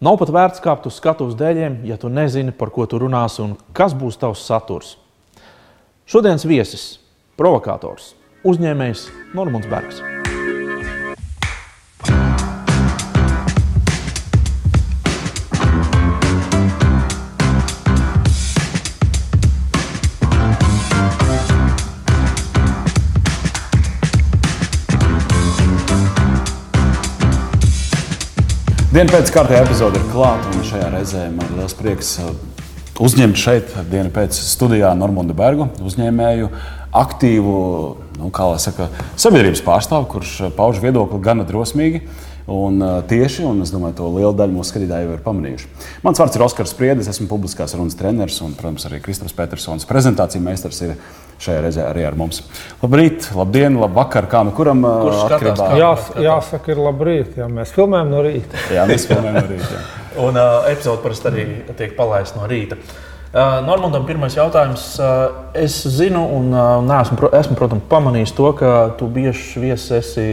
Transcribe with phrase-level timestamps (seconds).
[0.00, 3.52] Nav pat vērts kāpt uz skatuves dēļiem, ja tu nezini, par ko tu runāsi un
[3.76, 4.94] kas būs tavs saturs.
[6.08, 6.86] Šodienas viesis-
[7.38, 10.00] provokators, uzņēmējs Normons Bergs.
[28.90, 32.32] Diena pēc kārtējā epizode ir klāta, un šajā reizē man ir liels prieks uh,
[32.98, 36.48] uzņemt šeit, dienu pēc studijā Normānu Bergu, uzņēmēju,
[36.98, 37.52] aktīvu,
[38.16, 42.02] nu, kā lai saka, sabiedrības pārstāvu, kurš pauž viedokli gana drosmīgi.
[42.50, 45.68] Un, uh, tieši, un es domāju, to lielu daļu mūsu skatītāju jau ir pamanījuši.
[46.02, 49.86] Mans vārds ir Oskars Spriedis, esmu publiskās runas treneris un, protams, arī Kristofers Petersons.
[49.86, 50.96] Prezentācija meistars ir
[51.40, 52.42] šajā reizē arī ar mums.
[52.82, 55.68] Labrīt, labdien, labvakar, kā nu kuram Kurš skatās, kā?
[55.78, 55.92] Jā,
[56.26, 57.38] jāsaka, ir labrīt.
[57.38, 58.64] Jā, mēs filmējam no rīta.
[58.74, 59.84] Jā, mēs filmējam no rīta.
[60.26, 61.46] Un uh, epizode parasti arī
[61.78, 62.80] tiek palaista no rīta.
[62.80, 64.96] Uh, Normandam, pirmais jautājums.
[64.98, 69.92] Uh, es zinu, un uh, neesmu, pro- esmu, protams, pamanījis to, ka tu bieži viesis
[70.00, 70.24] esi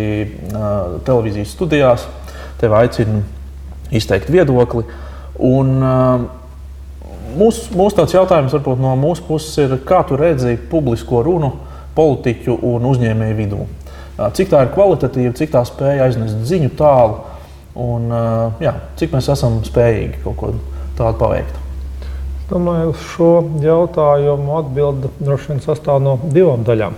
[0.49, 2.07] uh, televīzijas studijās.
[2.57, 3.21] Tev aicinu
[3.93, 4.87] izteikt viedokli.
[5.37, 6.25] Un, uh,
[7.37, 11.51] Mūsu mūs tāds jautājums varbūt no mūsu puses ir, kā tu redzi publisko runu
[11.93, 13.59] politiķu un uzņēmēju vidū?
[14.17, 17.19] Uh, Cik tā ir kvalitatīva, cik tā spēja aiznest ziņu tālu
[17.77, 20.53] un uh, jā, cik mēs esam spējīgi kaut ko
[20.97, 21.66] tādu paveikt?
[22.47, 26.95] Domāju, uz šo jautājumu atbilde droši vien sastāv no divām daļām.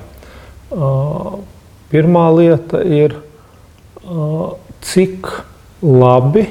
[1.90, 3.16] Pirmā lieta ir,
[4.86, 5.32] cik
[5.82, 6.46] labi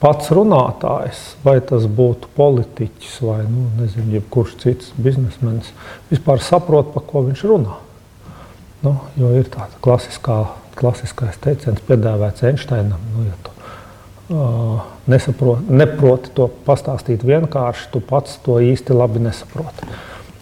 [0.00, 5.70] pats runātājs, vai tas būtu politiķis vai nu, nezinu, jebkurš cits biznesmenis,
[6.10, 7.78] vispār saprot, par ko viņš runā.
[8.80, 13.02] Nu, jo ir tāds klasiskais teiciens, piedāvāts Einsteinam.
[13.12, 13.52] Nu, ja tu,
[15.10, 19.88] nesaproti, neproti to pastāstīt vienkārši, tu pats to īsti labi nesaproti.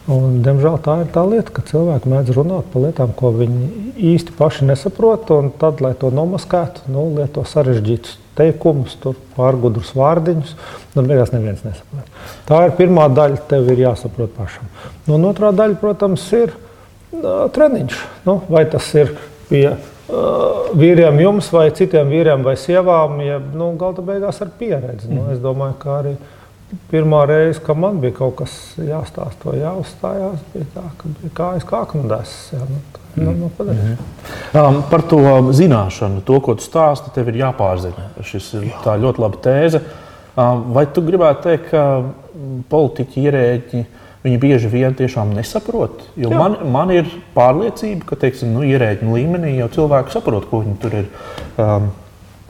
[0.09, 3.67] Un, diemžēl tā ir tā lieta, ka cilvēki mēdz runāt par lietām, ko viņi
[4.15, 5.29] īsti paši nesaprot.
[5.61, 8.95] Tad, lai to nomaskētu, nu, lieto sarežģītus teikumus,
[9.37, 10.55] pārgudrus vārdiņus.
[10.95, 12.09] Nu, beigās neviens nesaprot.
[12.49, 14.73] Tā ir pirmā daļa, tev ir jāsaprot pašam.
[15.05, 18.01] Nu, un otrā daļa, protams, ir uh, treniņš.
[18.25, 19.13] Nu, vai tas ir
[19.51, 19.67] pie
[20.09, 25.11] vīriem, jums, vai citiem vīriem vai sievām, ja nu, gala beigās ar pieredzi.
[25.13, 26.15] Nu, es domāju, ka arī
[26.91, 32.35] pirmā reize, kad man bija kaut kas jāstāsta, jāuzstājās, bija tā, ka bija kājas kāknudēs.
[32.55, 32.81] Jā, nu,
[33.19, 34.09] nu, nu, padarīšu.
[34.57, 35.23] Um, par to
[35.57, 38.11] zināšanu, to, ko tu stāsti, tev ir jāpārzina.
[38.25, 39.83] Šis ir tā ļoti laba tēze.
[40.39, 43.87] Um, vai tu gribētu teikt, ka mm, politiķi ierēģi
[44.25, 46.03] viņi bieži vien tiešām nesaprot?
[46.19, 51.01] Man, man ir pārliecība, ka teiksim, nu, ierēģi līmenī jau cilvēki saprot, ko viņi tur
[51.03, 51.09] ir.
[51.57, 51.91] Um,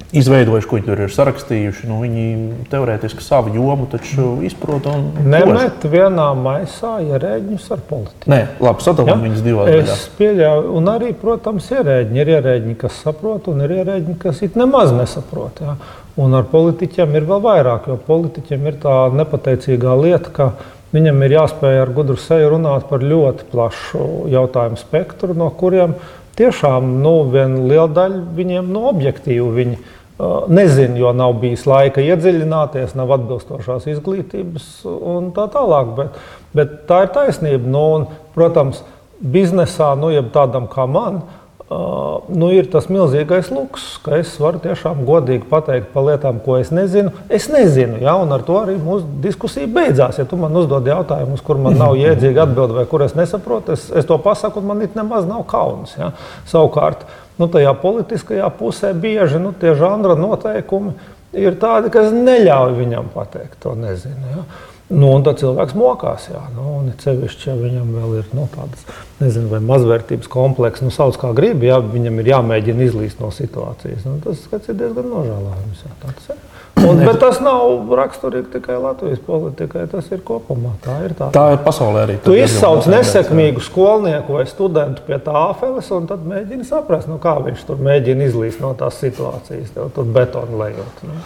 [0.09, 1.89] Izveidojuši, ko viņi tur ir sarakstījuši.
[1.91, 4.87] Nu, viņi teorētiski savu jomu taču izprot.
[5.21, 8.31] Nemet vienā maisā ierēģņus ar politiku.
[8.33, 9.93] Nē, labi, sadalām viņus divās daļās.
[9.93, 12.17] Es pieļauju, un arī, protams, ierēģi.
[12.23, 15.61] Ir ierēģi, kas saprot, un ir ierēģi, kas it nemaz nesaprot.
[15.67, 15.77] Jā.
[16.25, 20.51] Un ar politiķiem ir vēl vairāk, jo politiķiem ir tā nepateicīgā lieta, ka
[20.95, 25.95] viņam ir jāspēj ar gudru seju runāt par ļoti plašu jautājumu spektru, no kuriem
[26.39, 29.53] tiešām nu, liela daļa viņiem no objektīvu.
[29.61, 29.79] Viņi,
[30.19, 35.93] Uh, Nezinu, jo nav bijis laika iedziļināties, nav atbilstošās izglītības un tā tālāk.
[35.95, 36.17] Bet,
[36.59, 37.71] bet tā ir taisnība.
[37.71, 38.81] Nu, un, protams,
[39.23, 41.38] biznesā, nu, jeb tādam kā man, uh,
[41.69, 46.71] nu, ir tas milzīgais luks, ka es varu tiešām godīgi pateikt par lietām, ko es
[46.73, 47.13] nezinu.
[47.29, 50.21] Es nezinu, ja, un ar to arī mūsu diskusija beidzās.
[50.21, 53.89] Ja tu man uzdod jautājumus, kur man nav jēdzīga atbilde vai kur es nesaprotu, es,
[53.93, 55.93] es to pasaku, un man it nemaz nav kauns.
[56.01, 56.15] Ja.
[56.49, 57.05] Savukārt,
[57.37, 60.97] nu, tajā politiskajā pusē bieži nu, tie žanra noteikumi
[61.37, 64.33] ir tādi, kas neļauj viņam pateikt, to nezinu.
[64.33, 64.47] Ja?
[64.89, 66.31] Nu, un tad cilvēks mokās.
[66.33, 68.87] Jā, nu, un it sevišķi, ja viņam vēl ir nu, tādas
[69.21, 74.07] nezinu, mazvērtības komplekss, nu, sauc kā grib, ja viņam ir jāmēģina izlīst no situācijas.
[74.09, 75.83] Nu, tas skats ir diezgan nožēlojams.
[75.85, 76.39] Jā, tā tas ir.
[76.79, 80.73] Un, bet tas nav raksturīgi tikai Latvijas politikai, tas ir kopumā.
[80.85, 81.29] Tā ir tā.
[81.35, 82.17] Tā ir pasaulē arī.
[82.25, 87.67] Tu izsauc nesekmīgu skolnieku vai studentu pie tāfeles, un tad mēģini saprast, nu, kā viņš
[87.69, 91.05] tur mēģina izlīst no tās situācijas, tev tur betonu lejot.
[91.05, 91.19] Nu,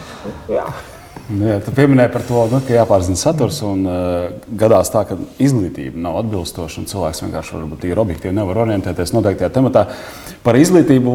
[0.57, 0.67] jā.
[1.31, 3.61] Jā, tu pieminēji par to, nu, ka jāpārzina saturs.
[3.65, 8.65] Un, uh, gadās tā, ka izglītība nav atbilstoša un cilvēks vienkārši varbūt ir objektīvi nevar
[8.65, 9.85] orientēties noteiktajā tematā.
[10.43, 11.13] Par izglītību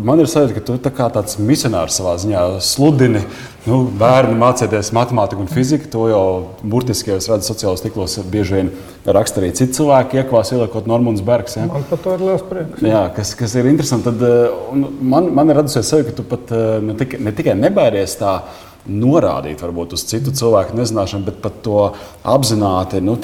[0.00, 3.20] man ir sajūta, ka tu tā kā tāds misionārs savā ziņā sludini.
[3.62, 5.86] Nu, bērni mācīties matemātiku un fiziku.
[5.92, 6.24] To jau
[6.64, 8.72] burtiski, ja es redzu, sociālos tīklos bieži vien
[9.06, 11.60] raksta arī citi cilvēki, iekvās ieliekot Normons Bergs.
[11.60, 11.68] Ja?
[11.70, 12.82] Man par to ir liels prieks.
[12.82, 14.10] Jā, kas, kas ir interesanti.
[14.10, 17.58] Tad, uh, man, man ir radusies sajūta, ka tu pat uh, ne tikai, ne tikai
[17.60, 18.40] nebairies tā
[18.88, 21.86] norādīt varbūt uz citu cilvēku nezināšanu, bet pat to
[22.26, 23.16] apzināti nu,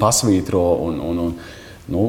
[0.00, 1.34] pasvītro un, un, un
[1.90, 2.04] Nu,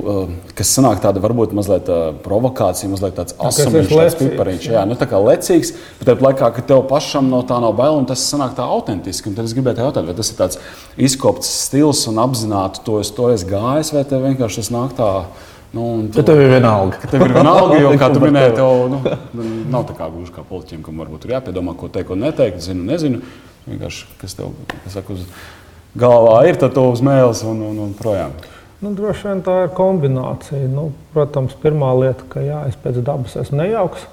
[0.53, 1.87] kas sanāk tāda varbūt mazliet
[2.21, 4.67] provokācija, mazliet tāds asins, tāds pipariņš.
[4.69, 7.97] Jā, nu, tā kā lecīgs, bet tāpat laikā, ka tev pašam no tā nav bail
[7.97, 9.31] un tas sanāk tā autentiski.
[9.31, 10.61] Un tad es gribēju jautāt, vai tas ir tāds
[11.09, 15.09] izkopts stils un apzināti to es to esmu gājis, vai tev vienkārši tas nāk tā.
[15.73, 16.99] Nu, tu, tev ir vienalga.
[17.09, 18.99] Tev ir vienalga, jo, kā tu minēji, tev nu,
[19.73, 22.61] nav tā kā gluži kā politiķiem, kam varbūt ir jāpiedomā, ko teikt, ko neteikt.
[22.61, 23.23] Zinu, nezinu.
[23.65, 25.25] Vienkārši, kas tev kas saka, uz
[25.97, 28.35] galvā ir, tad to uz mēles un, un, un projām.
[28.83, 30.67] Nu, droši vien tā ir kombinācija.
[30.69, 34.05] Nu, protams, pirmā lieta, ka jā, es pēc dabas esmu nejauks.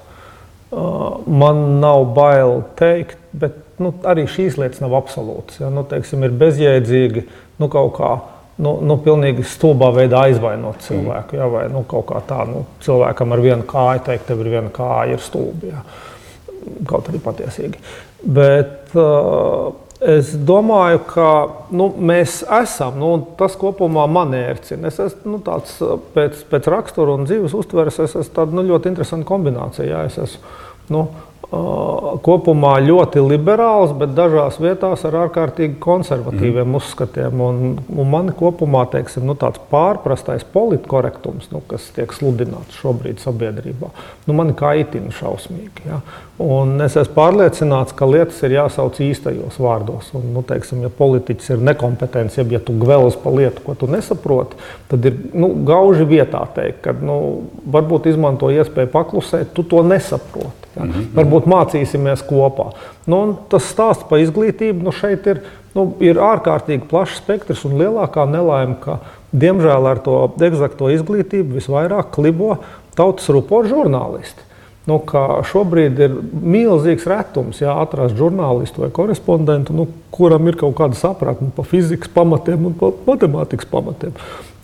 [0.71, 5.59] Uh, man nav bail teikt, bet nu, arī šīs lietas nav absolūtas.
[5.59, 5.69] Ja?
[5.73, 7.25] Nu, teiksim, ir bezjēdzīgi
[7.59, 8.13] nu, kaut kā.
[8.61, 11.39] Nu, nu, pilnīgi stulbā veidā aizvainot cilvēku.
[11.39, 14.73] Ja, vai nu, kaut kā tā, nu, cilvēkam ar vienu kāju teikt, tev ir viena
[14.73, 15.71] kāja, ir stulbi.
[15.71, 15.81] Ja.
[16.89, 17.81] Kaut arī patiesīgi.
[18.21, 19.71] Bet, uh,
[20.01, 21.25] Es domāju, ka
[21.77, 24.89] nu, mēs esam, nu, tas kopumā man ērcina.
[24.89, 25.75] Es esmu nu, tāds
[26.15, 29.85] pēc, pēc rakstura un dzīves uztveres, es esmu tāda nu, ļoti interesanta kombinācija.
[29.85, 30.55] Jā, es esmu,
[30.95, 31.03] nu,
[31.51, 36.77] kopumā ļoti liberāls, bet dažās vietās ar ārkārtīgi konservatīviem mm.
[36.79, 37.41] uzskatiem.
[37.43, 43.89] Un, un man kopumā teiksim, nu, tāds pārprastais politkorektums, nu, kas tiek sludināts šobrīd sabiedrībā,
[44.29, 45.89] nu, man kaitina šausmīgi.
[45.89, 45.99] Ja?
[46.41, 50.13] Un es esmu pārliecināts, ka lietas ir jāsauc īstajos vārdos.
[50.15, 53.91] Un, nu, teiksim, ja politiķis ir nekompetents, ja, ja tu gvēlas par lietu, ko tu
[53.91, 54.55] nesaproti,
[54.89, 57.19] tad ir nu, gauži vietā teikt, ka nu,
[57.75, 60.50] varbūt izmanto iespēju paklusēt, tu to nesaproti.
[60.75, 60.83] Ja?
[60.83, 61.07] Mm -hmm.
[61.15, 62.71] Varbūt mācīsimies kopā.
[63.05, 65.41] Nu, tas stāsts par izglītību nu, šeit ir,
[65.75, 68.99] nu, ir ārkārtīgi plašs spektrs un lielākā nelaime, ka
[69.31, 72.57] diemžēl ar to eksakto izglītību visvairāk klibo
[72.95, 74.41] tautas ruporu žurnālisti.
[74.89, 74.97] Nu,
[75.45, 81.51] šobrīd ir milzīgs retums, ja atrast žurnālistu vai korespondentu, nu, kuram ir kaut kāda sapratne
[81.55, 84.15] par fizikas pamatiem un par matemātikas pamatiem.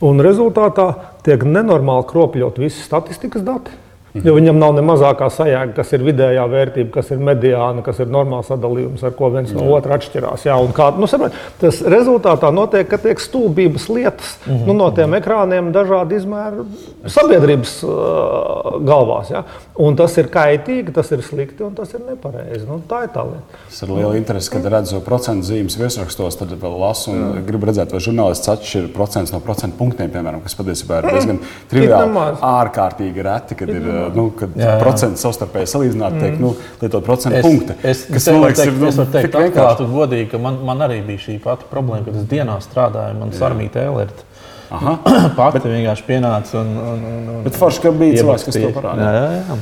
[0.02, 0.88] Un rezultātā
[1.26, 3.72] tiek nenormāli kropļot visi statistikas dati.
[4.16, 8.10] Jo viņam nav ne mazākā sajēga, kas ir vidējā vērtība, kas ir mediāna, kas ir
[8.12, 10.46] normāls sadalījums, ar ko viens no otra atšķirās.
[10.48, 14.66] Jā, kā, nu, saprāt, tas rezultātā notiek, ka tiek stulbības lietas mm -hmm.
[14.68, 16.66] nu, no tiem ekrāniem dažādi izmēri
[17.06, 19.32] sabiedrības uh, galvās.
[19.36, 19.44] Jā.
[19.78, 22.64] Un tas ir kaitīgi, tas ir slikti un tas ir nepareizi.
[22.66, 23.60] Nu, tā ir tā lieta.
[23.70, 27.44] Es ar lielu interesi, kad redzu procentu zīmes virsrakstos, tad vēl lasu un jā.
[27.46, 32.26] gribu redzēt, vai žurnālists atšķir procents no procentu punktiem, piemēram, kas patiesībā ir diezgan triviāli,
[32.50, 33.86] ārkārtīgi reti, kad ir
[34.18, 34.80] nu, kad jā, jā.
[34.82, 36.26] procentu savstarpēji salīdzināt, mm.
[36.26, 37.78] teikt, nu, lietot procentu punktu.
[37.86, 40.82] Es, kas man liekas, ir nu, es varu teikt, atklāti un godīgi, ka man, man
[40.88, 44.27] arī bija šī pati problēma, kad es dienā strādāju, man sarmīta Elerta.
[45.38, 46.76] Pati bet, vienkārši pienāca un.
[46.76, 49.10] un, un, un bet forši, ka bija cilvēks, kas to parādīja.
[49.16, 49.60] Jā, jā, jā.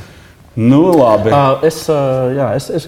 [0.56, 1.32] Nu, labi.
[1.68, 1.82] Es,
[2.32, 2.86] jā, es, es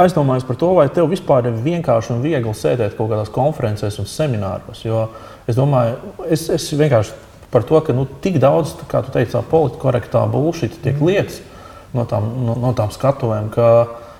[0.00, 4.08] aizdomājos par to, vai tev vispār ir vienkārši un viegli sēdēt kaut kādās konferencēs un
[4.08, 4.80] semināros.
[4.86, 5.04] Jo
[5.48, 5.98] es domāju,
[6.32, 7.12] es, es vienkārši
[7.52, 11.10] par to, ka nu, tik daudz, kā tu teici, politkorektā bullshit tiek mm.
[11.10, 11.42] lietas
[11.96, 13.52] no tām, no, no tām skatuvēm.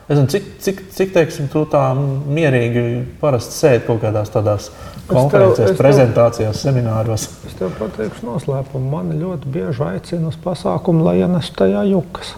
[0.09, 2.83] Es nezinu, cik, cik, cik teiksim, tu tā mierīgi
[3.21, 4.71] parasti sēdi kaut kādās tādās
[5.09, 7.27] konferencēs, prezentācijās, semināros.
[7.45, 8.89] Es tev pateikšu noslēpumu.
[8.89, 12.33] Mani ļoti bieži aicina uz pasākumu, lai ienestu tajā jukas.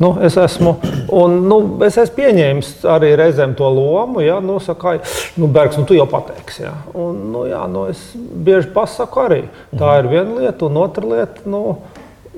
[0.00, 0.78] Nu, es, esmu,
[1.12, 4.22] un, nu, es esmu pieņēmis arī reizēm to lomu.
[4.24, 4.96] Ja, nu, saka,
[5.36, 6.64] nu, Bergs, nu, tu jau pateiksi.
[6.64, 6.72] Ja.
[6.96, 9.42] Un, nu, jā, nu, es bieži pasaku arī.
[9.76, 11.44] Tā ir viena lieta, un otra lieta.
[11.44, 11.82] Nu,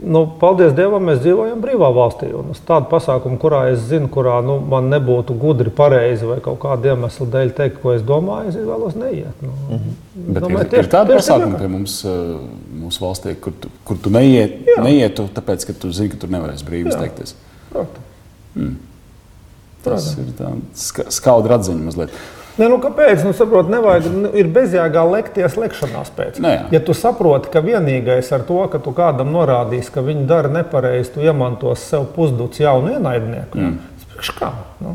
[0.03, 2.29] nu, paldies Dievam, mēs dzīvojam brīvā valstī.
[2.37, 6.61] Un uz tādu pasākumu, kurā es zinu, kurā nu, man nebūtu gudri, pareizi vai kaut
[6.65, 9.43] kāda iemesla dēļ teikt, ko es domāju, es vēlos neiet.
[9.45, 9.97] Nu, mm -hmm.
[10.33, 12.11] Bet domāju, ir, tieši, ir tāda pasākuma pie mums, eh,
[12.83, 14.83] mūsu valstī, kur tu, kur tu neiet, Jā.
[14.85, 17.35] neietu, tāpēc, ka tu zini, ka tur nevarēs brīvi izteikties.
[18.55, 18.77] Hmm.
[19.83, 20.19] Tas Protams.
[20.19, 22.11] ir tāds skaudrs atziņa mazliet.
[22.59, 23.23] Ne, nu, kāpēc?
[23.25, 26.41] Nu, saprot, nevajag, nu, ir bezjēgā lekties lekšanās pēc.
[26.45, 30.27] Ne, nu ja tu saproti, ka vienīgais ar to, ka tu kādam norādīsi, ka viņi
[30.29, 33.59] dara nepareizi, tu iemantos sev pusdūts jaunu ienaidnieku.
[33.59, 33.81] Mm.
[34.37, 34.53] Kā?
[34.83, 34.95] Nu,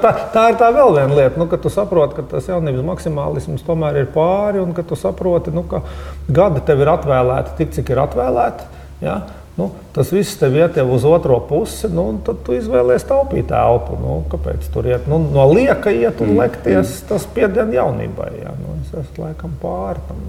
[0.00, 3.64] tā, tā ir tā vēl viena lieta, nu, ka tu saproti, ka tas jaunības maksimālisms
[3.66, 5.82] tomēr ir pāri un ka tu saproti, nu, ka
[6.30, 8.68] gadi tev ir atvēlēti tik, cik ir atvēlēti.
[9.04, 9.18] Ja?
[9.54, 13.94] Nu, tas viss tev iet uz otro pusi, nu, tad tu izvēlējies taupīt elpu.
[14.02, 15.06] Nu, kāpēc tur iet?
[15.10, 17.04] Nu, no lieka iet un mm, lekties, mm.
[17.12, 18.32] tas pieder jaunībai.
[18.40, 18.56] Jā.
[18.58, 20.26] Nu, es esmu laikam pāri tam.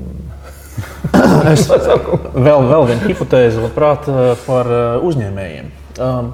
[1.56, 1.66] es
[2.48, 4.06] vēl, vēl vienu hipotēzi, labprāt,
[4.46, 5.74] par uh, uzņēmējiem.
[5.96, 6.34] Um,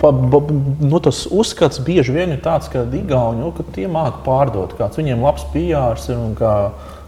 [0.00, 0.40] pa, ba,
[0.80, 5.24] nu, tas uzskats bieži vien ir tāds, ka Igauni nu, tie māca pārdot, kāds viņiem
[5.26, 6.52] labs pījārs ir un kā,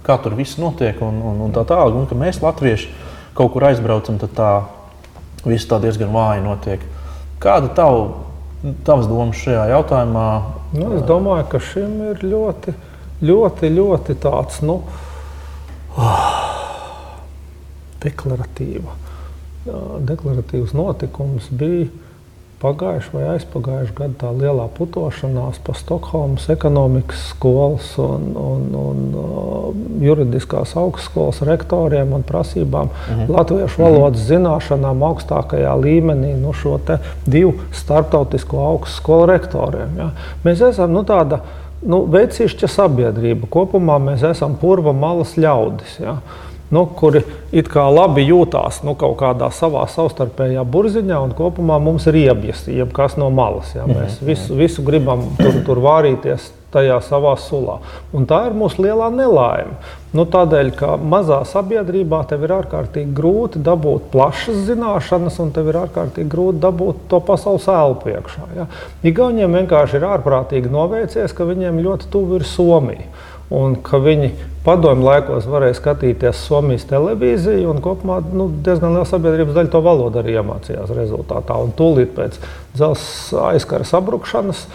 [0.05, 1.97] kā tur viss notiek un, un, un tā tālāk.
[1.97, 2.91] Un ka mēs, latvieši,
[3.39, 4.51] kaut kur aizbraucam, tad tā
[5.45, 6.83] viss tā diezgan vāji notiek.
[7.43, 8.09] Kāda tavu
[8.59, 10.29] Tavas domas šajā jautājumā?
[10.75, 12.73] Nu, es domāju, ka šim ir ļoti,
[13.23, 14.81] ļoti, ļoti tāds nu,
[18.05, 18.97] deklaratīva.
[20.09, 21.87] deklaratīvs notikums bija
[22.63, 29.69] pagājušā vai aizpagājušā gada tā lielā putošanās pa Stokholmas ekonomikas skolas un, un, un uh,
[30.03, 33.31] juridiskās augstskolas rektoriem un prasībām mhm.
[33.37, 36.77] latviešu valodas zināšanām augstākajā līmenī nu, šo
[37.27, 39.97] divu starptautisko augstskolu rektoriem.
[39.99, 40.11] Ja.
[40.45, 41.43] Mēs esam nu, tāda
[41.83, 43.49] nu, veicīšķa sabiedrība.
[43.51, 45.99] Kopumā mēs esam purva malas ļaudis.
[46.03, 46.19] Ja
[46.75, 47.23] nu, kuri
[47.53, 52.67] it kā labi jūtās nu, kaut kādā savā savstarpējā burziņā, un kopumā mums ir iebjas,
[52.69, 53.75] jebkas no malas.
[53.77, 53.89] Ja?
[53.89, 57.79] Mēs mhm, visu, visu gribam tur, tur vārīties tajā savā sulā.
[58.13, 59.79] Un tā ir mūsu lielā nelaime.
[60.13, 65.81] Nu, tādēļ, ka mazā sabiedrībā tev ir ārkārtīgi grūti dabūt plašas zināšanas, un tev ir
[65.83, 68.49] ārkārtīgi grūti dabūt to pasaules ēlu priekšā.
[68.57, 68.69] Ja?
[69.09, 73.09] Igauniem vienkārši ir ārprātīgi noveicies, ka viņiem ļoti tuvu ir Somija
[73.55, 74.33] un ka viņi
[74.67, 80.21] padomju laikos varēja skatīties Somijas televīziju, un kopumā nu, diezgan liela sabiedrības daļa to valodu
[80.21, 81.57] arī iemācījās rezultātā.
[81.57, 82.37] Un tūlīt pēc
[82.77, 84.67] dzelzceļa aizkara sabrukšanas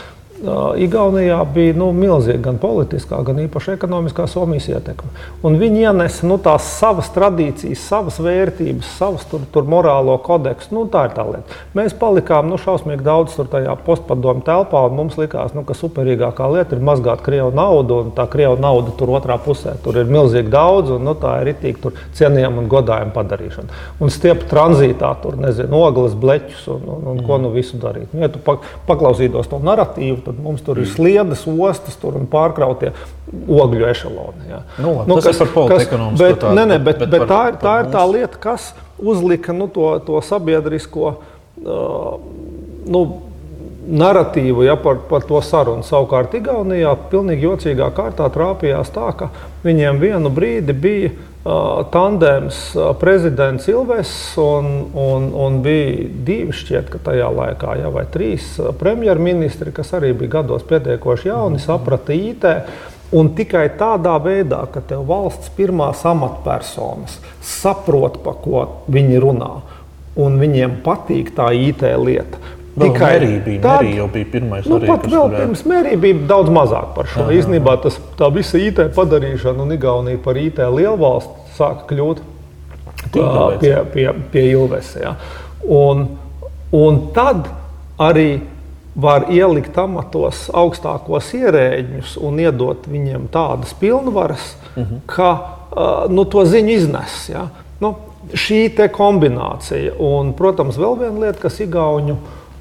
[0.43, 5.07] Igaunijā bija nu, milzīga gan politiskā, gan īpaši ekonomiskā Somijas ietekme.
[5.47, 10.73] Un viņi ienesa nu, tās savas tradīcijas, savas vērtības, savas tur, tur morālo kodeksu.
[10.75, 11.59] Nu, tā ir tā lieta.
[11.77, 16.49] Mēs palikām nu, šausmīgi daudz tur tajā postpadomu telpā, un mums likās, nu, ka superīgākā
[16.57, 19.77] lieta ir mazgāt krievu naudu, un tā krievu nauda tur otrā pusē.
[19.85, 23.79] Tur ir milzīgi daudz, un nu, tā ir itīgi cienījama un godājama padarīšana.
[24.03, 28.11] Un stiept tranzītā tur, nezinu, ogles, bleķus un, un, un ko nu visu darīt.
[28.11, 32.91] Nu, ja tu paklausītos to narratīvu, tad mums tur ir sliedas, ostas un pārkrautie
[33.47, 34.47] ogļu ešaloni.
[34.49, 34.61] Ja.
[34.81, 35.99] Nu, nu, tas kas, ir par politiku.
[36.17, 39.53] Bet, tā, ne, ne, bet, bet, bet tā, ir, tā ir tā lieta, kas uzlika
[39.53, 41.13] nu, to, to sabiedrisko.
[41.63, 42.17] Uh,
[42.89, 43.03] nu,
[43.83, 45.83] narratīvu ja, par, par to sarunu.
[45.83, 49.29] Savukārt, Igaunijā pilnīgi jocīgā kārtā trāpījās tā, ka
[49.65, 51.11] viņiem vienu brīdi bija
[51.43, 52.59] tandēms
[53.01, 59.73] prezidents Ilves un, un, un bija divi šķiet, ka tajā laikā, ja, vai trīs premjerministri,
[59.75, 62.47] kas arī bija gados pietiekoši jauni, saprata IT.
[63.13, 69.51] Un tikai tādā veidā, ka tev valsts pirmās amatpersonas saprot, pa ko viņi runā,
[70.17, 72.39] un viņiem patīk tā IT lieta,
[72.73, 74.65] Tikai mērija, tad, mērija jau bija pirmais.
[74.65, 75.41] Nu, arī, pat vēl varētu...
[75.43, 77.25] pirms mērija bija daudz mazāk par šo.
[77.27, 77.35] Aha.
[77.37, 82.23] Īsnībā tas, tā visa IT padarīšana un Igaunija par IT lielvalstu sāka kļūt
[83.13, 83.27] tā,
[83.61, 84.95] pie, pie, pie Ilves.
[84.97, 85.13] Ja.
[85.69, 86.07] Un,
[86.73, 87.45] un tad
[88.01, 88.41] arī
[88.95, 94.95] var ielikt amatos augstākos ierēģņus un iedot viņiem tādas pilnvaras, uh mhm.
[94.95, 95.05] -huh.
[95.05, 97.29] ka uh, nu, to ziņu iznes.
[97.29, 97.47] Ja.
[97.79, 97.95] Nu,
[98.33, 101.59] šī kombinācija, un, protams, vēl viena lieta, kas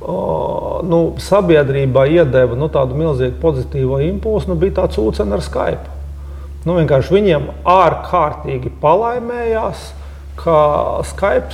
[0.03, 5.99] Igauniju nu, sabiedrībā iedeva nu, tādu milzīgu pozitīvo impulsu, nu, bija tāds ūdens ar Skype.
[6.67, 6.79] Nu,
[7.11, 9.91] viņiem ārkārtīgi palaimējās
[10.43, 11.53] ka Skype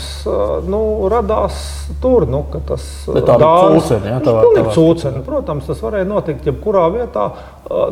[0.70, 1.56] nu, radās
[2.02, 2.28] tur.
[2.30, 5.22] Nu, tas dāvāns ir pilnīgi cūceni.
[5.26, 7.26] Protams, tas varēja notikt jebkurā vietā.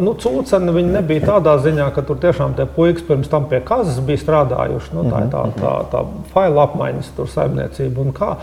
[0.00, 3.98] Nu, cūceni viņi nebija tādā ziņā, ka tur tiešām tie puikas pirms tam pie kazas
[4.04, 4.94] bija strādājuši.
[4.96, 6.04] Nu, tā ir tā, tā, tā
[6.36, 8.36] faila apmaiņas saimniecība un kā.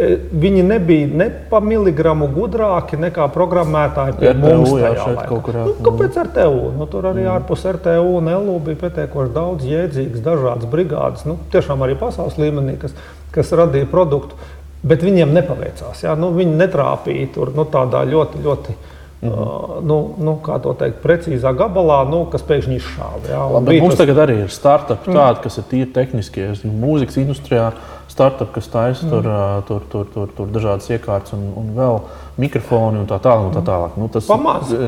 [0.00, 4.70] E, viņi nebija ne pa miligramu gudrāki nekā programmētāji pie RTU, mums.
[4.80, 4.92] Jā,
[5.28, 6.70] kur, nu, kāpēc RTU?
[6.78, 7.32] Nu, tur arī mm.
[7.34, 11.26] ārpus RTU un LU bija pietiekoši daudz jēdzīgas, dažādas brigādes.
[11.28, 12.96] Nu, tiešām arī pasaules līmenī, kas,
[13.34, 14.38] kas radīja produktu,
[14.80, 16.00] bet viņiem nepaveicās.
[16.06, 16.16] Jā?
[16.16, 18.78] Nu, viņi netrāpīja tur nu, tādā ļoti, ļoti.
[19.20, 19.84] Mm -hmm.
[19.84, 23.60] nu, nu, kā to teikt, precīzā gabalā, nu, kas pēkšņi izšāva.
[23.60, 23.98] Mums tas...
[23.98, 25.16] tagad arī ir startupi, mm.
[25.16, 27.72] tādi, kas ir tīri tehniskie, mūzikas industrijā
[28.10, 29.10] startup, kas taisa mm.
[29.10, 29.28] tur,
[29.68, 32.00] tur, tur, tur, tur dažādas iekārtas un, un vēl
[32.40, 33.48] mikrofoni un tā tālāk.
[33.50, 33.96] Un tā tālāk.
[34.00, 34.28] Nu, tas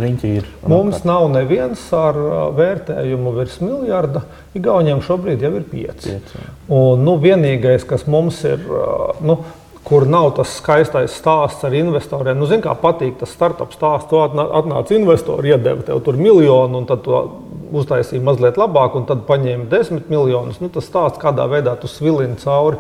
[0.03, 0.51] riņķi ir.
[0.67, 1.09] Mums apkārt.
[1.09, 2.19] nav neviens ar
[2.59, 4.25] vērtējumu virs miljarda.
[4.59, 6.17] Igauniem šobrīd jau ir pieci.
[6.19, 8.63] pieci un, nu, vienīgais, kas mums ir.
[9.23, 9.43] Nu,
[9.83, 12.39] kur nav tas skaistais stāsts ar investoriem.
[12.39, 14.09] Nu, Ziniet, kā patīk tas startup stāsts.
[14.11, 17.23] Tu atnāc investori, iedeva tev tur miljonu, un tad to
[17.73, 20.61] uztaisīja mazliet labāk, un tad paņēma desmit miljonus.
[20.63, 22.79] Nu, tas stāsts, kādā veidā tu svilini cauri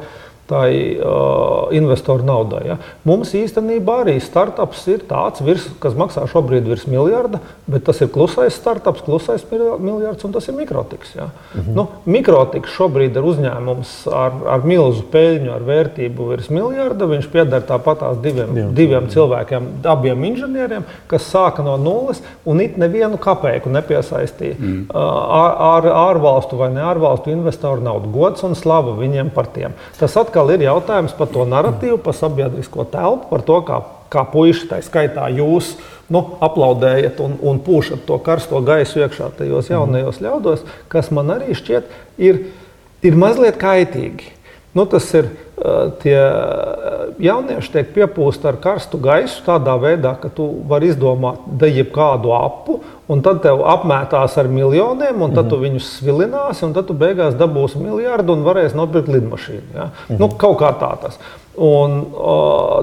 [0.52, 2.62] tai uh, investoru naudai.
[2.68, 2.76] Ja.
[3.08, 7.40] Mums īstenībā arī startups ir tāds, virs, kas maksā šobrīd virs miljarda,
[7.70, 11.14] bet tas ir klusais startups, klusais miljards, un tas ir mikrotiks.
[11.16, 11.30] Ja.
[11.54, 11.72] -hmm.
[11.78, 17.08] nu, mikrotiks šobrīd ir uzņēmums ar, ar milzu peļņu, ar vērtību virs miljarda.
[17.12, 22.76] Viņš pieder tāpatās diviem, Jā, diviem cilvēkiem, abiem inženieriem, kas sāka no nulles un it
[22.76, 24.86] nevienu kapeiku nepiesaistīja mm.
[24.92, 28.10] uh, ar ārvalstu vai ne ārvalstu investoru naudu.
[28.12, 29.76] Gods un slava viņiem par tiem.
[29.98, 33.82] Tas atkal atkal ir jautājums par to narratīvu, par sabiedrisko telpu, par to, kā
[34.12, 35.78] kā puiši, tā skaitā jūs,
[36.12, 41.54] nu, aplaudējat un, un pūšat to karsto gaisu iekšā tajos jaunajos ļaudos, kas man arī
[41.56, 41.88] šķiet
[42.20, 42.42] ir,
[43.00, 44.34] ir mazliet kaitīgi.
[44.76, 45.30] Nu, tas ir
[46.02, 46.18] tie
[47.22, 52.80] jaunieši tiek piepūsti ar karstu gaisu tādā veidā, ka tu vari izdomāt jebkādu apu,
[53.12, 55.50] un tad tev apmētās ar miljoniem, un tad mm -hmm.
[55.50, 55.64] tu mhm.
[55.64, 59.70] viņus svilināsi, un tad tu beigās dabūsi miljardu un varēsi nopirkt lidmašīnu.
[59.74, 59.84] Ja?
[59.84, 60.18] Mm -hmm.
[60.18, 61.18] nu, kaut kā tā tas.
[61.52, 61.98] Un,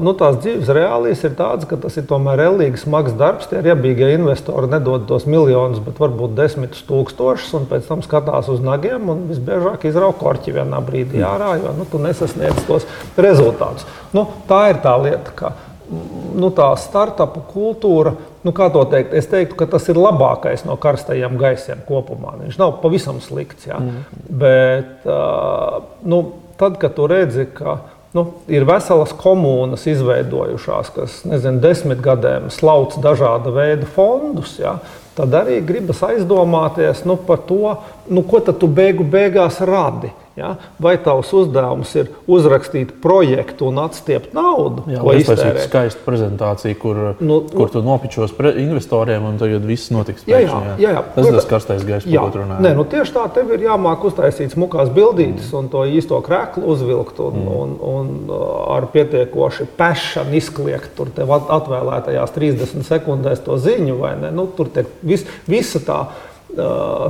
[0.05, 3.47] nu, tās dzīves reālijas ir tādas, ka tas ir tomēr relīgi smags darbs.
[3.49, 8.61] Tie riebīgie investori nedod tos miljonus, bet varbūt desmitus tūkstošus, un pēc tam skatās uz
[8.61, 13.87] nagiem un visbiežāk izrauga korķi vienā brīdī ārā, jo nu, tu nesasniedz tos rezultātus.
[14.15, 15.53] Nu, tā ir tā lieta, ka
[15.89, 18.13] nu, tā startupu kultūra,
[18.45, 22.37] nu, kā to teikt, es teiktu, ka tas ir labākais no karstajiem gaisiem kopumā.
[22.43, 23.67] Viņš nav pavisam slikts.
[23.69, 23.81] Ja?
[23.81, 24.25] Mm.
[24.41, 26.23] Bet uh, nu,
[26.61, 27.79] tad, kad tu redzi, ka
[28.13, 34.55] Nu, ir veselas komunas izveidojušās, kas nezinu, desmit gadiem slauc dažāda veida fondus.
[34.57, 34.79] Ja,
[35.13, 37.75] tad arī gribas aizdomāties nu, par to,
[38.09, 40.09] nu, ko tu beigu beigās radi.
[40.37, 40.53] Ja?
[40.79, 45.65] Vai tavs uzdevums ir uzrakstīt projektu un atstiept naudu, Jā, ko iztērēt?
[45.67, 50.23] Skaista prezentācija, kur, nu, kur tu nopičos investoriem, un tad viss notiks.
[50.29, 51.03] Jā, jā, jā, jā.
[51.15, 52.63] Tas ir tas karstais gaiss, par ko runājam.
[52.65, 55.59] Nē, nu, tieši tā, tev ir jāmāk uztaisīt smukās bildītes mm.
[55.59, 57.59] un to īsto kreklu uzvilkt un, mm.
[57.59, 63.99] un, un, un uh, ar pietiekoši pešanu izkliegt tur tev atvēlētajās 30 sekundēs to ziņu?
[64.35, 66.03] Nu, tur tiek vis, visa tā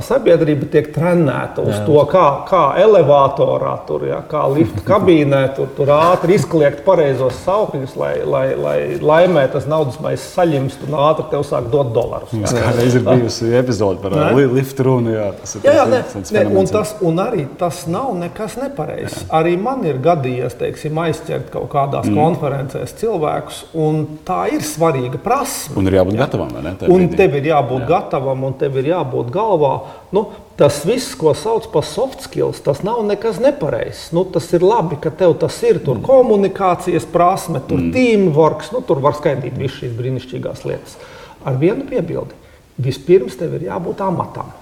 [0.04, 1.84] sabiedrība tiek trenēta uz Jā.
[1.86, 7.96] to, kā, kā elevatorā, tur, ja, kā lifta kabīnē, tur, tur ātri izkliegt pareizos saukļus,
[8.00, 12.34] lai, lai, lai laimē tas naudas maisa saļimst un ātri tev sāk dot dolārus.
[12.36, 14.46] Jā, jā reiz ir bijusi epizode par ne?
[14.50, 15.14] lifta runu.
[15.14, 16.02] Jā, tas ir jā, jā, ne,
[16.36, 19.24] ne, un, tas, un arī tas nav nekas nepareizs.
[19.40, 22.18] Arī man ir gadījies, teiksim, aizķert kaut kādās mm.
[22.18, 25.78] konferencēs cilvēkus, un tā ir svarīga prasme.
[25.80, 26.76] Un ir jābūt gatavam, vai ne?
[26.90, 27.90] Un tev ir jābūt jā.
[27.90, 29.72] gatavam, un tev ir jābūt galvā.
[30.14, 30.26] Nu,
[30.60, 34.10] tas viss, ko sauc par soft skills, tas nav nekas nepareizs.
[34.16, 35.80] Nu, tas ir labi, ka tev tas ir.
[35.84, 36.06] Tur mm.
[36.08, 37.92] komunikācijas prasme, tur mm.
[37.96, 40.98] teamworks, nu, tur var skaidīt visas šīs brīnišķīgās lietas.
[41.46, 42.36] Ar vienu piebildi.
[42.80, 44.52] Vispirms tev ir jābūt amatam.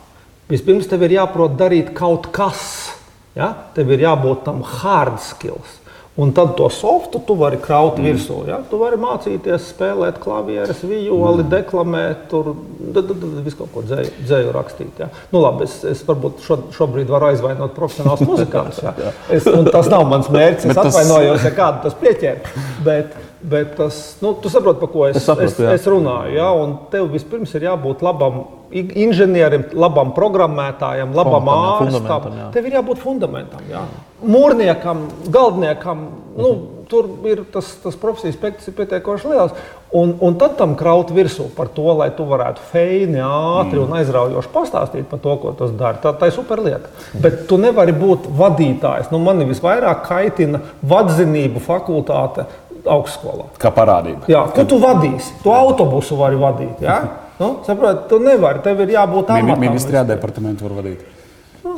[0.48, 2.62] Vispirms tev ir jāprot darīt kaut kas.
[3.36, 3.52] Ja?
[3.76, 5.78] Tev ir jābūt tam hard skills.
[6.18, 8.06] Un tad to softu tu vari kraut mm.
[8.08, 8.40] virsū.
[8.48, 8.56] Ja?
[8.66, 11.50] Tu vari mācīties spēlēt klavieres, violi, mm.
[11.52, 12.56] deklamēt, tur
[13.44, 14.98] visu kaut ko dzēju, dzēju rakstīt.
[14.98, 15.12] Ja?
[15.30, 18.82] Nu, labi, es, es varbūt šo, šobrīd varu aizvainot profesionāls muzikants.
[18.82, 18.96] Ja?
[19.38, 20.72] Es, tas nav mans mērķis.
[20.72, 22.52] Es atvainojos, ja kādu tas pieķēra.
[22.82, 26.34] Bet, bet tas, nu, tu saproti, par ko es, es, saprotu, es, es runāju.
[26.36, 26.50] Ja?
[26.56, 32.28] Un tev vispirms ir jābūt labam inženierim, labam programmētājam, labam ārstam.
[32.54, 33.64] Tev ir jābūt fundamentam.
[33.70, 33.86] Jā
[34.22, 36.50] mūrniekam, galdniekam, nu,
[36.90, 39.58] tur ir tas, tas profesijas spektrs pietiekoši liels.
[39.94, 43.84] Un, un tad tam kraut virsū par to, lai tu varētu feini, ātri mm.
[43.86, 46.00] un aizraujoši pastāstīt par to, ko tas dara.
[46.02, 46.90] Tā, tā ir superlieta.
[46.90, 47.22] Mm.
[47.24, 49.08] Bet tu nevari būt vadītājs.
[49.14, 52.48] Nu, mani visvairāk kaitina vadzinību fakultāte
[52.86, 53.50] augstskolā.
[53.60, 54.28] Kā parādība.
[54.30, 55.38] Jā, ko tu vadīsi?
[55.42, 56.82] Tu autobusu vari vadīt.
[56.84, 57.00] Ja?
[57.38, 58.62] Nu, saprot, tu nevari.
[58.64, 59.62] Tev ir jābūt amatam.
[59.62, 61.06] Ministrijā departamentu var vadīt.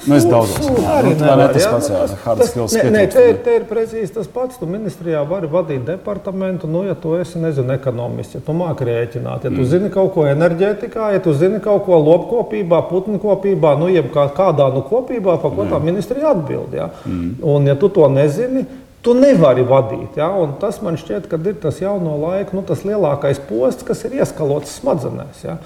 [0.06, 1.54] Nu, es daudzos arī nu, nevaru.
[1.54, 2.74] Tas pats, jā, hard skills.
[2.76, 4.58] Ne, ne, te, te ir precīzi tas pats.
[4.60, 9.46] Tu ministrijā vari vadīt departamentu, nu, ja tu esi, nezinu, ekonomists, ja tu māki rēķināt,
[9.46, 9.68] ja tu mm.
[9.72, 14.70] zini kaut ko enerģētikā, ja tu zini kaut ko lopkopībā, putnkopībā, nu, jeb kā, kādā
[14.74, 15.72] nu kopībā, pa ko mm.
[15.72, 16.76] tā ministrija atbild.
[16.76, 16.90] Ja?
[17.04, 17.34] Mm.
[17.54, 18.64] Un ja tu to nezini,
[19.00, 20.18] Tu nevari vadīt.
[20.20, 20.28] Ja?
[20.36, 24.18] Un tas man šķiet, ka ir tas jauno laiku, nu, tas lielākais posts, kas ir
[24.20, 25.46] ieskalots smadzenēs.
[25.46, 25.60] Ja?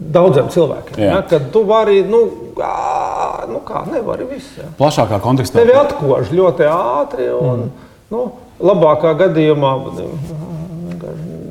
[0.00, 1.00] daudziem cilvēkiem.
[1.02, 2.22] Ja, kad tu vari, nu,
[2.64, 4.62] ā, nu kā, nevari visu.
[4.62, 4.68] Ja.
[4.78, 5.60] Plašākā kontekstā.
[5.60, 7.88] Tevi atkož ļoti ātri un, mm.
[8.14, 8.24] nu,
[8.64, 9.74] labākā gadījumā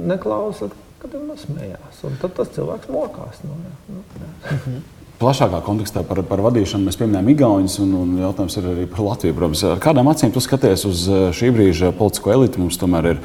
[0.10, 2.06] neklausa, kad viņš smējās.
[2.10, 3.44] Un tad tas cilvēks mokās.
[3.46, 3.76] Nu, ja.
[3.94, 4.80] Nu, ja.
[5.20, 9.36] Plašākā kontekstā par, par vadīšanu mēs pieminējām Igaunijas, un, un jautājums ir arī par Latviju.
[9.36, 12.62] Protams, ar kādām acīm tu skaties uz eh, šī brīža politisko elitu?
[12.64, 13.18] Mums tomēr ir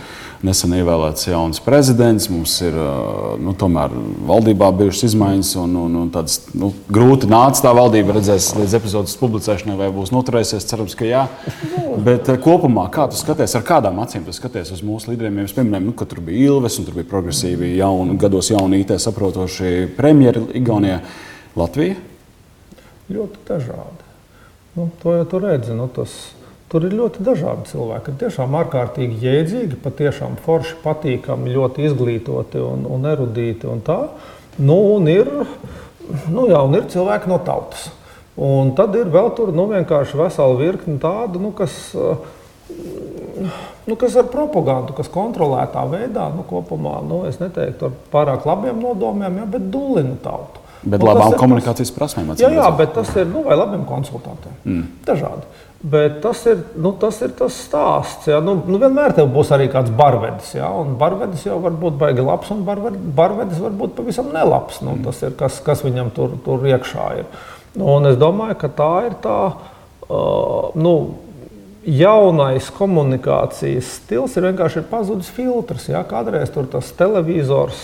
[0.43, 3.55] nesen ievēlēts jauns prezidents, mums ir eh, nu,
[4.27, 8.17] valdībā bijušas izmaiņas, un, un, un tāds nu, grūti nāca tā valdība.
[8.17, 10.67] Redzēs līdz epizodes publicēšanai, vai būs noturēsies.
[10.67, 11.21] Cerams, ka jā.
[12.03, 15.45] Bet eh, kopumā, kā tu skaties, ar kādām acīm tu skaties uz mūsu līderiem?
[15.45, 18.97] Mēs pieminējām, nu, ka tur bija Ilves, un tur bija progresīvi, jauni, gados jauni IT
[19.07, 20.99] saprotoši premjeri Igaunijā.
[21.55, 21.97] Latvija?
[23.15, 24.09] Ļoti dažādi.
[24.75, 25.75] Nu, to jau tur redzi.
[25.77, 26.13] Nu, tas,
[26.73, 28.17] tur ir ļoti dažādi cilvēki.
[28.25, 33.69] Tiešām ārkārtīgi jēdzīgi, patiešām forši, patīkami, ļoti izglītoti un, un erudīti.
[33.71, 34.01] Un tā.
[34.59, 35.31] nu, un ir,
[36.27, 37.91] nu, jā, un ir cilvēki no tautas.
[38.35, 41.95] Un tad ir vēl tur nu, vienkārši vesela virkne tādu, nu, kas
[43.87, 48.81] nu, kas ar propagandu, kas kontrolētā veidā, nu, kopumā, nu, es neteiktu ar pārāk labiem
[48.83, 50.64] nodomiem, ja, bet dulina tautu.
[50.85, 52.27] Bet Nu, labām tas komunikācijas prasmēm.
[52.27, 52.77] Jā, acīm jā, redzot.
[52.79, 54.57] bet tas ir nu, vai labiem konsultantiem.
[54.65, 54.83] Mm.
[55.07, 55.47] Dažādi.
[55.85, 58.29] Bet tas ir, nu, tas ir tas stāsts.
[58.29, 58.39] Jā.
[58.45, 60.55] Nu, nu, vienmēr tev būs arī kāds barvedis.
[60.57, 64.81] Jā, un barvedis jau var būt baigi labs, un barved- barvedis var būt pavisam nelabs.
[64.85, 67.27] Nu, tas ir kas, kas viņam tur, tur iekšā ir.
[67.77, 69.39] Nu, un es domāju, ka tā ir tā.
[70.05, 70.95] Uh, nu,
[71.87, 75.87] jaunais komunikācijas stils ir vienkārši ir pazudis filtrs.
[75.91, 76.01] Jā.
[76.09, 77.81] Kādreiz tur tas televizors,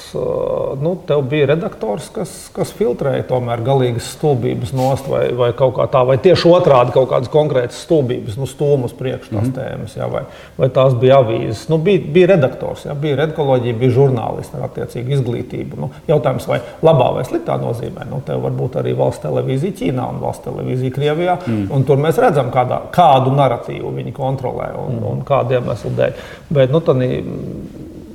[0.80, 5.86] nu, tev bija redaktors, kas, kas filtrēja tomēr galīgas stulbības nost, vai, vai kaut kā
[5.92, 9.52] tā, vai tieši otrādi kaut kādas konkrētas stulbības, nu, stūmus priekš tās mm.
[9.58, 10.24] tēmas, jā, vai,
[10.58, 11.66] vai tās bija avīzes.
[11.72, 15.80] Nu, bija, bija redaktors, jā, bija redakoloģija, bija žurnālisti ar attiecīgu izglītību.
[15.80, 20.08] Nu, jautājums, vai labā vai sliktā nozīmē, nu, tev var būt arī valsts televīzija Ķīnā
[20.14, 21.68] un valsts televīzija Krievijā, mm.
[21.76, 26.26] un tur mēs redzam, kādā, kādu narratīvu viņi kontrolē un, un kādu iemeslu dēļ.
[26.50, 27.10] Bet, nu, tādī,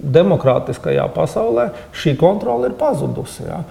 [0.06, 3.46] demokrātiskajā pasaulē šī kontrole ir pazudusi.
[3.48, 3.62] Ja?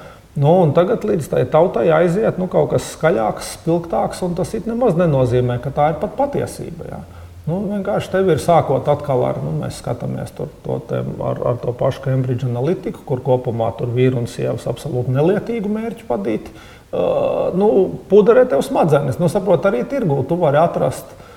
[0.40, 4.98] Nu, tagad līdz tai tautai aiziet nu, kaut kas skaļāks, spilgtāks, un tas it nemaz
[4.98, 6.88] nenozīmē, ka tā ir pat patiesība.
[6.90, 7.02] Ja?
[7.44, 11.58] Nu, vienkārši tev ir sākot atkal ar, nu, mēs skatāmies tur, to, te, ar, ar
[11.62, 16.48] to pašu Cambridge analītiku, kur kopumā tur vīri un sievas absolūti nelietīgu mērķu padīt.
[16.94, 17.68] Uh, nu,
[18.08, 21.33] puderē tev smadzenes, nu, saprot, arī tirgū tu vari atrast uh,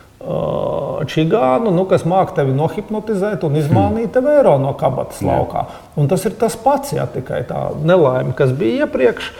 [1.07, 5.67] čigānu, nu, kas māk tevi nohipnotizēt un izmānīt tev eiro no kabatas laukā.
[5.97, 9.31] Un tas ir tas pats, ja tikai tā nelaime, kas bija iepriekš.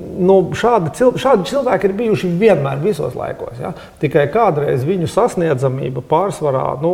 [0.00, 3.58] Nu, šādi, cil šādi cilvēki ir bijuši vienmēr, visos laikos.
[3.60, 3.72] Ja?
[4.02, 6.92] Tikai kādreiz viņu sasniedzamība pārsvarā nu,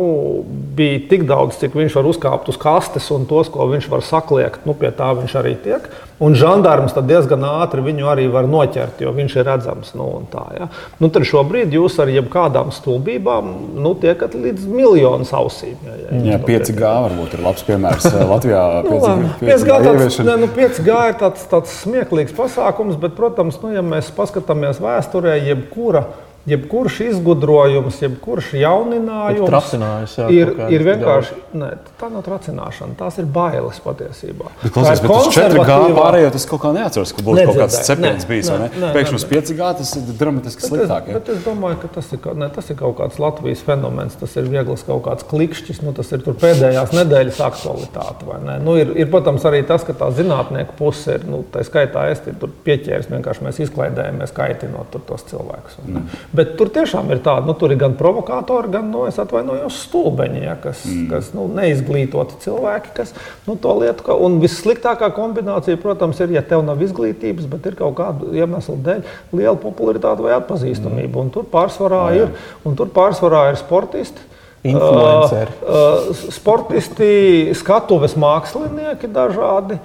[0.77, 4.67] bija tik daudz, cik viņš var uzkāpt uz kastes un tos, ko viņš var sakliekt,
[4.67, 5.87] nu, pie tā viņš arī tiek.
[6.17, 9.91] Un žandarms diezgan ātri viņu arī var noķert, jo viņš ir redzams.
[9.97, 10.67] Nu, tā, ja?
[10.97, 15.75] nu, tad šobrīd jūs ar jebkādām stulbībām nu, tiekat līdz miljonu ausīm.
[15.85, 15.97] Ja,
[16.31, 18.63] ja to 5G varbūt ir labs piemērs eh, Latvijā.
[18.87, 19.29] Nu, 5G, labi.
[19.43, 20.31] 5G, tāds, ieviešana.
[20.31, 25.37] ne, nu, 5G ir tāds, tāds smieklīgs pasākums, bet, protams, nu, ja mēs paskatāmies vēsturē,
[25.47, 26.05] jebkura.
[26.47, 31.35] Jebkurš izgudrojums, jebkurš jauninājums jā, ir, ir vienkārši.
[31.59, 34.47] Ne, tā nav tracināšana, tās ir bailes patiesībā.
[34.61, 37.79] Bet, klausies, bet uz 4G konservatīvā- pārējo tas kaut kā neatceros, ka būs kaut kāds
[37.87, 38.51] cepiens bijis.
[38.51, 39.31] Pēkšņi uz nē.
[39.33, 41.09] 5G tas ir dramatiski Bet es, sliktāk.
[41.11, 41.17] ja?
[41.19, 44.15] bet es domāju, ka tas ir, ne, tas ir kaut kāds Latvijas fenomens.
[44.15, 45.81] Tas ir viegls kaut kāds klikšķis.
[45.83, 48.23] Nu, tas ir tur pēdējās nedēļas aktualitāte.
[48.27, 48.57] vai ne?
[48.63, 51.27] Nu, ir, ir, protams, arī tas, ka tā zinātnieku puse ir.
[51.27, 53.11] Nu, tā skaitā es tur pieķēries.
[53.11, 55.77] Vienkārši mēs izklaidējamies, kaitinot tur tos cilvēkus.
[55.85, 56.01] ne?
[56.37, 60.43] Bet tur tiešām ir tāda, nu, tur ir gan provokātori, gan, nu, es atvainojos, stulbeņi,
[60.43, 61.07] ja, kas, mm.
[61.11, 63.13] kas nu, neizglītoti cilvēki, kas
[63.47, 64.05] nu, to lietu.
[64.05, 68.77] Ka, un vissliktākā kombinācija, protams, ir, ja tev nav izglītības, bet ir kaut kāda iemesla
[68.87, 69.03] dēļ
[69.39, 71.13] liela popularitāte vai atpazīstamība.
[71.15, 71.27] Mm.
[71.27, 72.25] Un tur pārsvarā jā.
[72.25, 74.25] ir, un tur pārsvarā ir sportisti.
[74.67, 75.53] Influenceri.
[75.61, 77.11] Uh, uh, sportisti,
[77.55, 79.77] skatuves mākslinieki dažādi.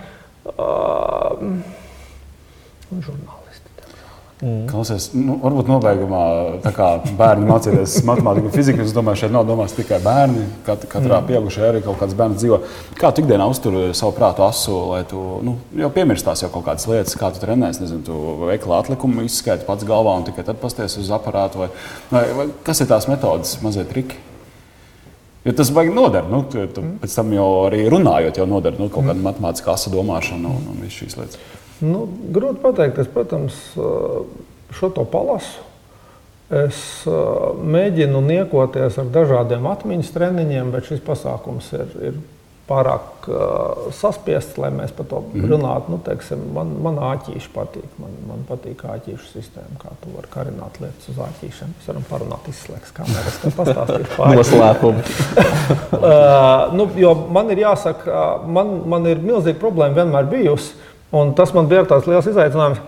[0.49, 1.62] Uh,
[2.93, 3.03] un
[4.43, 4.71] žurnālisti.
[4.71, 6.23] Klausies, nu, varbūt nobeigumā,
[7.19, 10.47] bērni mācīties matemātiku un fiziku, es domāju, šeit nav domāts tikai bērni.
[10.67, 11.29] Kat, katrā mm.
[11.29, 12.59] pieaugušajā arī kaut kāds bērns dzīvo.
[12.99, 16.89] Kā tu ikdienā uztur savu prātu asu, lai tu nu, jau piemirstās jau kaut kādas
[16.91, 20.99] lietas, kā tu trenējies, nezinu, tu veikla atlikumu izskaiti pats galvā un tikai tad pasties
[20.99, 21.71] uz aparātu, vai,
[22.11, 24.19] vai, vai kas ir tās metodas, mazie triki?
[25.43, 26.29] Jo tas baigi nodara.
[26.31, 27.01] Nu, tu, tu mm.
[27.03, 30.85] Pēc tam jau arī runājot, jau nodara nu, kaut kāda matemātiskā asa domāšana un, un
[30.85, 31.41] visas šīs lietas.
[31.83, 33.57] Nu, grūti pateikt, es, protams,
[34.73, 35.68] šo to palasu.
[36.53, 36.77] Es
[37.09, 42.18] mēģinu niekoties ar dažādiem atmiņas treniņiem, bet šis pasākums ir, ir
[42.68, 45.49] pārāk uh, saspiests, lai mēs par to Mhm.
[45.51, 45.90] runātu.
[45.92, 47.88] Nu, teiksim, man, man āķīši patīk.
[48.01, 51.73] Man, man patīk āķīšu sistēma, kā tu vari karināt lietas uz āķīšiem.
[51.75, 55.03] Mēs varam parunāt, izslēgt kameras, tad pastāstīt par Noslēpumu.
[55.99, 60.75] Uh, nu, jo man ir jāsaka, man, man ir milzīga problēma vienmēr bijusi.
[61.12, 62.81] Un tas man bija tāds liels izaicinājums,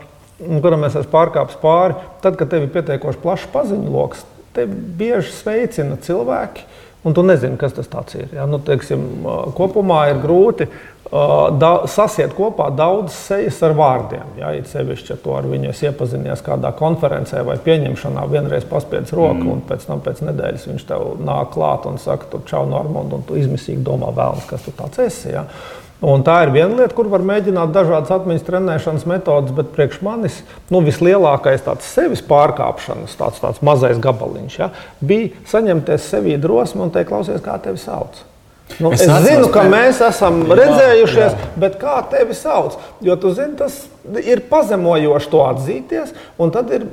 [0.64, 1.98] kuram es esmu pārkāpis pāri.
[2.24, 4.24] Tad, kad tev ir pietiekoši plašs paziņu lokus,
[4.56, 6.64] te bieži sveicina cilvēki.
[7.04, 8.30] Un tu nezini, kas tas ir.
[8.32, 8.46] Ja?
[8.48, 9.02] Nu, teiksim,
[9.58, 14.30] kopumā ir grūti uh, da, sasiet kopā daudzas sejas ar vārdiem.
[14.40, 14.54] Ja?
[14.56, 19.42] Ir sevišķi, ja tu ar viņu esi iepazinies kādā konferencē vai pieņemšanā, vienreiz paspiedz roku,
[19.44, 19.52] mm.
[19.52, 23.28] un pēc tam pēc nedēļas viņš tev nāk klāt un saka, tur čau, Normand, un
[23.28, 25.34] tu izmisīgi domā, vēlams, kas tu tāds esi.
[25.36, 25.44] Ja?
[26.04, 30.40] Un tā ir viena lieta, kur var mēģināt dažādas atmiņas trenēšanas metodes, bet priekš manis
[30.72, 34.68] nu, vislielākais tāds sevis pārkāpšanas, tāds, tāds mazais gabaliņš, ja,
[35.00, 38.20] bija saņemties sevī drosmi un teikt, klausies, kā tevi sauc.
[38.80, 41.50] Nu, Es es, zinu, ka mēs esam Jā, redzējušies, jā.
[41.60, 42.78] bet kā tevi sauc?
[43.04, 43.93] Jo tu zini, tas ir
[44.50, 46.12] pazemojoši to atzīties.
[46.38, 46.84] Un tad ir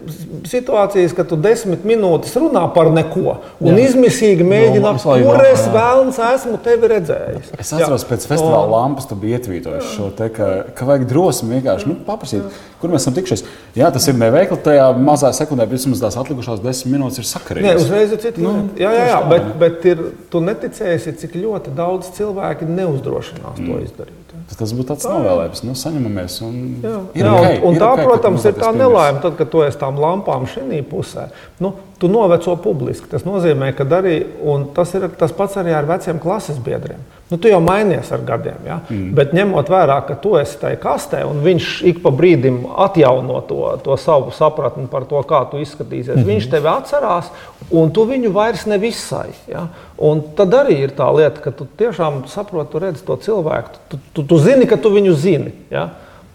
[0.47, 3.87] situācijas, kad tu desmit minūtes runā par neko un Jā.
[3.89, 5.73] izmisīgi mēģini visu laiku kur es jā.
[5.75, 7.51] vēlams esmu tevi redzējis.
[7.59, 11.91] Es atceros, pēc festivāla lampas tu biji ietvītojis šo te, ka, ka vajag drosmi vienkārši
[11.91, 13.45] nu, paprasīt, kur mēs esam tikšies.
[13.77, 17.31] Jā, tas ir neveikli, tajā mazā sekundē, bet vismaz tās atlikušās desmit minūtes ir Nē,
[17.33, 17.83] sakarīgas.
[17.85, 18.55] uzreiz ir cita Nu.
[18.79, 19.57] Jā, jā, jā bet, jā.
[19.61, 23.67] bet ir, tu neticēsi, cik ļoti daudz cilvēki neuzdrošinās mm.
[23.67, 24.20] to izdarīt.
[24.59, 26.35] Tas būtu tāds novēlējums, nu, saņemamies.
[26.47, 29.21] Un, Jā, ir jā, okay, un, un ir tā, okay, ka protams, ir tā nelaime,
[29.23, 31.29] tad, kad tu esi tām lampām šajā pusē.
[31.63, 33.07] Nu, tu noveco publiski.
[33.11, 34.17] Tas nozīmē, ka arī
[34.51, 36.99] un tas ir tas pats arī ar veciem klases biedriem.
[37.31, 38.81] Nu, tu jau mainies ar gadiem, ja?
[38.89, 39.13] mm.
[39.15, 43.59] bet ņemot vērā, ka tu esi tajā kastē un viņš ik pa brīdim atjauno to,
[43.85, 46.17] to savu sapratni par to, kā tu izskatīsies.
[46.17, 46.33] Mm -hmm.
[46.33, 47.31] Viņš tevi atcerās,
[47.71, 49.29] un tu viņu vairs nevisai.
[49.47, 49.67] Ja?
[49.97, 53.79] Un tad arī ir tā lieta, ka tu tiešām saproti, tu redzi to cilvēku.
[53.87, 55.53] Tu, tu, tu zini, ka tu viņu zini.
[55.69, 55.89] Ja?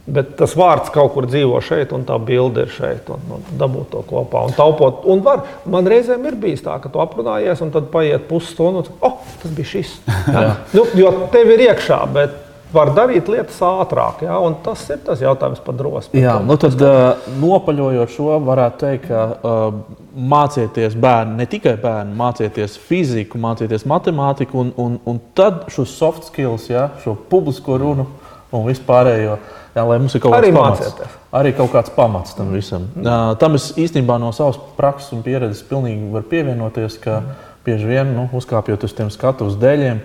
[0.07, 3.09] Bet tas vārds kaut kur dzīvo šeit, un tā bilde ir šeit.
[3.11, 5.03] Un, un dabūt to kopā un taupot.
[5.11, 9.07] Un var, man reizēm ir bijis tā, ka tu aprunājies, un tad paiet pusstundu, un
[9.09, 9.97] oh, tas bija šis.
[10.77, 12.35] Nu, jo tev ir iekšā, bet
[12.75, 14.23] var darīt lietas ātrāk.
[14.27, 14.39] Ja?
[14.43, 16.21] Un tas ir tas jautājums par drosmi.
[16.23, 19.81] Jā, nu tad uh, nopaļojot šo, varētu teikt, ka uh,
[20.15, 26.31] mācieties bērni, ne tikai bērni, mācieties fiziku, mācieties matemātiku, un, un, un tad šos soft
[26.31, 28.09] skills, ja, šo publisko runu
[28.55, 29.39] un vispārējo.
[29.77, 31.19] Jā, lai mums ir kaut Arī kāds pamats.
[31.37, 32.87] Arī kaut kāds pamats tam visam.
[32.97, 37.21] Uh, tam es īstenībā no savas prakses un pieredzes pilnīgi varu pievienoties, ka
[37.67, 40.01] bieži vien nu, uzkāpjot uz tiem skatuves dēļiem,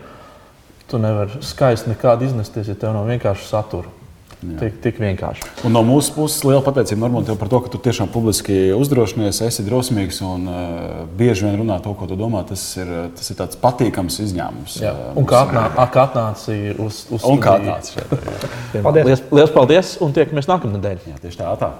[0.91, 4.00] tu nevari skaisti nekādi iznesties, ja tev nav vienkārši satura.
[4.41, 5.43] Tik, tik vienkārši.
[5.69, 9.37] Un no mūsu puses liela pateicība Normand tev par to, ka tu tiešām publiski uzdrošinies,
[9.45, 12.41] esi drosmīgs un uh, bieži vien runā to, ko tu domā.
[12.49, 14.79] Tas ir, tas ir tāds patīkams izņēmums.
[14.81, 14.95] Jā.
[14.97, 17.75] uh, Un kā atnā- a, kā atnāci uz, uz Un kā studiju?
[17.75, 18.17] tāds šeit.
[18.17, 18.43] ir,
[18.79, 18.83] jā.
[18.89, 19.05] Paldies.
[19.11, 21.07] Liels, liels paldies un tiekamies nākamnedēļ!
[21.13, 21.71] Jā, tieši tā, tā.